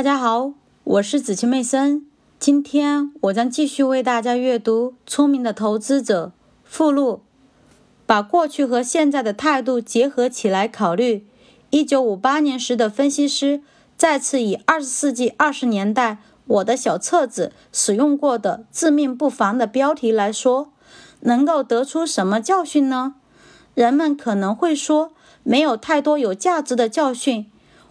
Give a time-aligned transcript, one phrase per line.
[0.00, 2.06] 大家好，我是子清妹森。
[2.38, 6.32] 今天我将继续为大家阅读《聪明的投资者》
[6.64, 7.20] 附录，
[8.06, 11.26] 把过去和现在的态度结合起来考虑。
[11.68, 13.60] 一九五八年时的分析师
[13.94, 20.72] 再次以二十世纪二十年代我的小册子使用过的“自命不凡”的标题来说，
[21.20, 23.16] 能够得出什么教训呢？
[23.74, 25.12] 人们可能会说，
[25.42, 27.50] 没有太多有价值的教训。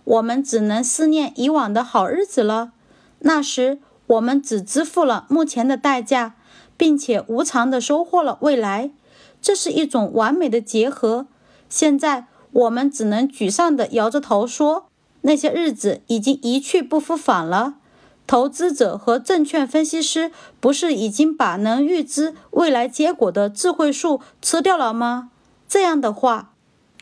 [0.10, 2.72] 我们只能思念以往的好日子了。
[3.20, 3.78] 那时，
[4.08, 6.34] 我们只支付了目前的代价，
[6.76, 8.90] 并且无偿地收获了未来。
[9.40, 11.28] 这是一种完美的结合。
[11.70, 14.88] 现在，我们只能沮丧地摇着头说，
[15.22, 17.76] 那些日子已经一去不复返了。
[18.26, 25.30] 投资者和证券分析师不是已经把能预知未来结果的智慧树吃掉了吗？
[25.68, 26.49] 这样的话。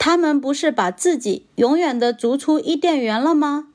[0.07, 3.67] 他们不是把自己永远的逐出伊甸园了吗？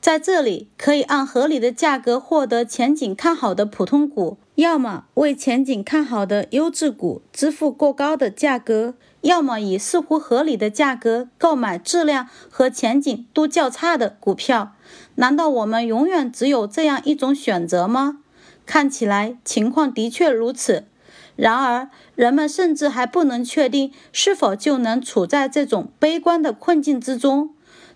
[0.00, 14.74] 在这里，可以按合理的价格获得前景看好的普通股，要么为前景看好的优质股支付过高的价格，要么以似乎合理的价格购买质量和前景都较差的股票。
[15.14, 18.18] 难道我们永远只有这样一种选择吗？
[18.66, 20.87] 看起来情况的确如此。
[21.38, 27.50] 然而，人们甚至还不能确定是否就能处在这种悲观的困境之中。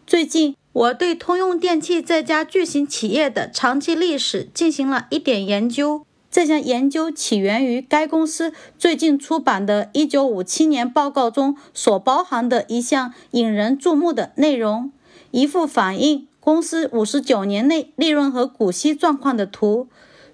[0.06, 6.06] 最近，我对通用电气这家巨型企业的长期历史进行了一点研究。
[6.30, 14.92] 这项研究起源于该公司最近出版的1957年报告中所包含的一项引人注目的内容——
[15.32, 19.88] 一幅反映公司59年内利润和股息状况的图。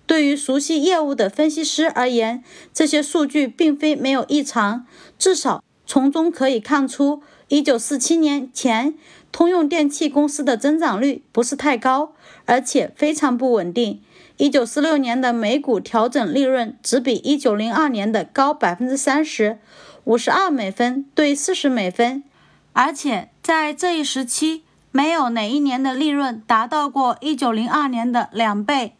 [0.09, 2.42] 对于熟悉业务的分析师而言，
[2.73, 4.87] 这些数据并非没有异常。
[5.19, 8.95] 至少从中可以看出，1947年前
[9.31, 12.12] 通用电气公司的增长率不是太高，
[12.47, 14.01] 而且非常不稳定。
[14.39, 19.59] 1946年的每股调整利润只比1902年的高百分之三十，
[20.05, 22.25] 五十二美分对四十美分，
[22.73, 28.95] 而且在这一时期，没有哪一年的利润达到过1902年的两倍。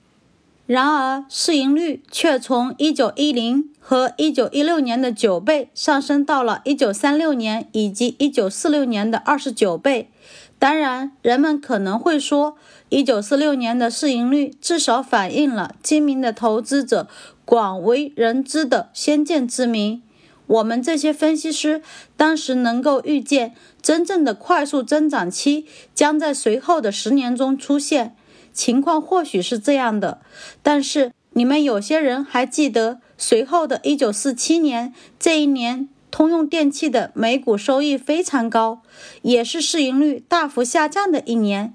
[0.69, 10.11] 然而，市盈率却从1910和1916年的九倍上升到了1936年以及1946年的二十九倍。
[10.59, 12.59] 当然，人们可能会说
[12.91, 17.09] ，1946年的市盈率至少反映了精明的投资者
[17.47, 20.03] 广为人知的先见之明。
[20.49, 21.81] 我们这些分析师
[22.15, 25.65] 当时能够预见，真正的快速增长期
[25.95, 28.15] 将在随后的十年中出现。
[28.59, 30.21] 情况或许是这样的，
[30.65, 38.83] 但是你们有些人还记得随后的1947年，这一年通用电气的每股收益非常高，
[39.23, 41.73] 也是市盈率大幅下降的一年。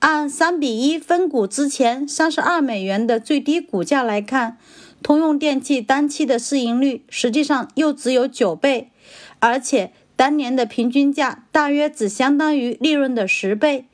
[0.00, 4.58] 按3比1分股之前32美元的最低股价来看，
[5.02, 8.90] 通用电气当期的市盈率实际上又只有9倍，
[9.38, 13.86] 而且当年的平均价大约只相当于利润的十倍。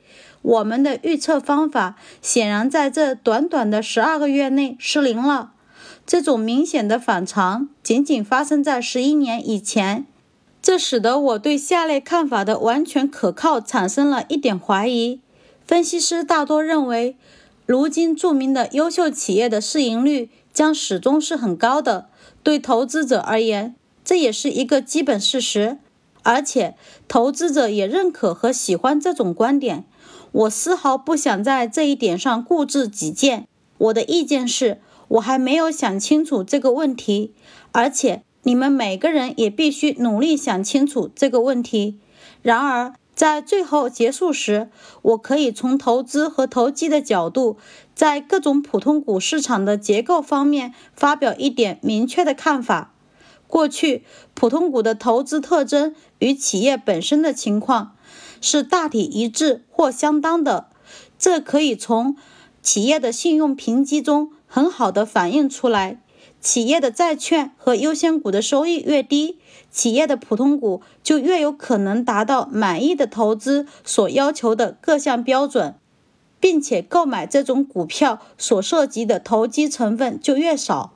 [0.45, 5.53] 我们的预测方法显然在这短短的十二个月内失灵了。
[6.05, 10.05] 这种明显的反常仅仅发生在十一年以前，
[10.61, 15.19] 这使得我对下列看法的完全可靠产生了一点怀疑。
[15.65, 17.17] 分析师大多认为，
[17.65, 22.09] 如今著名的优秀企业的市盈率将始终是很高的。
[22.43, 25.79] 对投资者而言，这也是一个基本事实，
[26.21, 26.75] 而且
[27.07, 29.85] 投资者也认可和喜欢这种观点。
[30.35, 33.47] 我丝毫不想在这一点上固执己见。
[33.77, 37.33] 我的意见是，我还没有想清楚这个问题，
[37.71, 41.97] 而且你们每个人也必须努力想清楚这个问题。
[42.41, 44.69] 然而，在最后结束时，
[45.03, 47.55] 我可以从投资和投机的角度，
[47.93, 52.93] 在各种普通股市场的结构方面发表一点明确的看法。
[53.47, 54.03] 过去，
[54.33, 57.94] 普通股的投资特征与企业本身的情况。
[58.45, 60.67] 是大体一致或相当的，
[61.17, 62.15] 这可以从
[62.61, 65.99] 企业的信用评级中很好的反映出来。
[66.39, 69.39] 企业的债券和优先股的收益越低，
[69.71, 75.73] 企业的普通股就越有可能达到满意的投资所要求的各项标准，
[76.39, 80.93] 并且购买这种股票所涉及的投机成分就越少。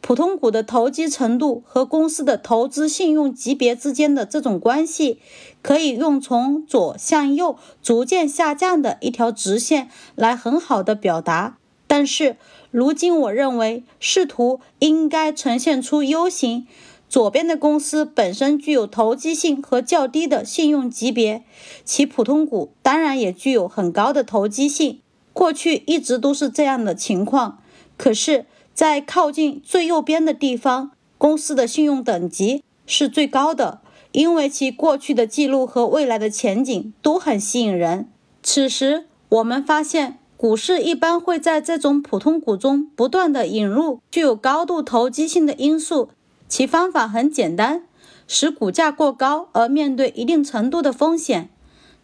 [0.00, 5.18] 普通股的投机程度和公司的投资信用级别之间的这种关系，
[5.62, 11.56] 可以用从左向右逐渐下降的一条直线来很好的表达。
[11.86, 12.36] 但是，
[12.70, 16.66] 如今我认为视图应该呈现出 U 型，
[17.08, 21.44] 左边的公司本身具有投机性和较低的信用级别，
[21.84, 25.00] 其普通股当然也具有很高的投机性。
[25.32, 27.62] 过去一直都是这样的情况。
[27.96, 28.44] 可是，
[28.78, 33.80] 在靠近最右边的地方，公司的信用等级是最高的，
[34.12, 38.08] 因为其过去的记录和未来的前景都很吸引人。
[38.40, 46.10] 此时，我们发现，股市一般会在这种普通股中不断的引入具有高度投机性的因素。
[46.48, 47.82] 其方法很简单，
[48.28, 51.50] 使股价过高而面对一定程度的风险。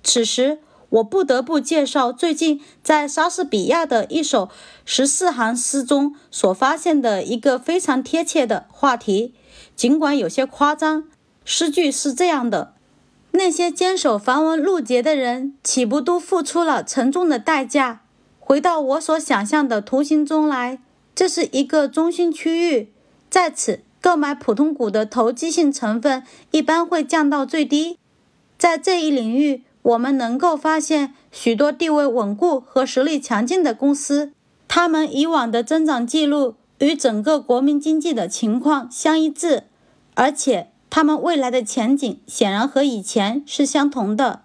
[0.03, 0.59] 此时，
[0.95, 4.49] 我不得不介绍最近在莎士比亚的一首
[4.85, 9.35] 十四行诗中所发现的一个非常贴切的话题，
[9.75, 11.05] 尽管有些夸张。
[11.45, 12.75] 诗句是这样的：
[13.33, 18.03] 那些坚守繁文缛节的人，岂不都付出了沉重的代价？
[18.39, 20.79] 回到我所想象的图形中来，
[21.15, 22.93] 这是一个中心区域，
[23.29, 27.99] 在此购买普通股的投机性成分一般会降到最低。
[28.57, 29.65] 在这一领域。
[29.85, 34.33] 我们能够发现许多地位稳固和实力强劲的公司，
[34.67, 39.65] 他们以往的增长记录与整个国民经济的情况相一致，
[40.15, 44.41] 而且他们未来的前景显然和以前是相同的。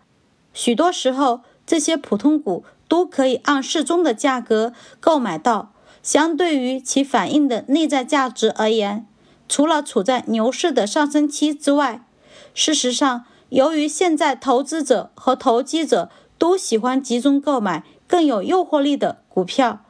[0.53, 5.71] 许多时候，这些普通股都可以按适中的价格购买到。
[6.03, 9.05] 相对于其反映的内在价值而言，
[9.47, 12.05] 除了处在牛市的上升期之外，
[12.53, 13.23] 事实上。
[13.49, 19.81] 由于现在投资者和投机者都喜欢集中购买更有诱惑力的股票，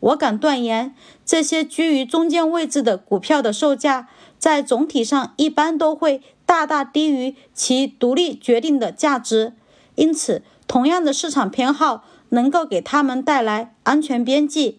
[0.00, 0.94] 我敢断言，
[1.24, 9.52] 这些居于中间位置的股票的售价在总体上一般都会大大低于其独立决定的价值。
[9.96, 14.78] 因此，同样的市场偏好能够给他们带来安全边际，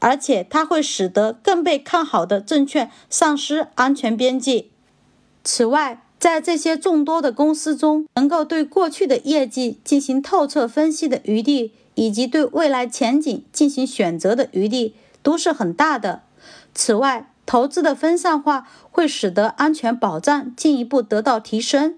[0.00, 4.72] 而且它会使得更被看好的证券丧失安全边际。
[5.44, 16.22] 此外，在这些众多的公司中，能够对过去的业绩进行透彻分析的余地，以及对未来前景进行选择的余地，都是很大的。
[16.74, 21.96] 此外，投资的分散化会使得安全保障进一步得到提升。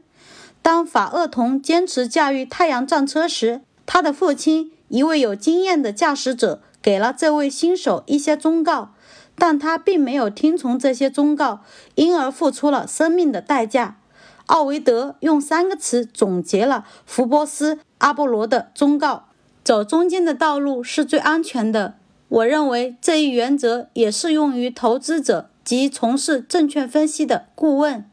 [0.60, 8.92] 当法厄同坚持驾驭太阳战车时，他的父亲一位有经验的驾驶者给了这位新手一些忠告，
[9.34, 11.60] 但他并没有听从这些忠告，
[11.94, 13.96] 因而付出了生命的代价。
[14.50, 19.28] 奥维德用三个词总结了福波斯·阿波罗的忠告：
[19.62, 21.94] 走中间的道路是最安全的。
[22.28, 28.09] 我认为这一原则也适用于投资者及从事证券分析的顾问。